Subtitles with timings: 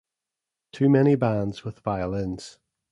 [0.71, 2.57] Too many bands with violins.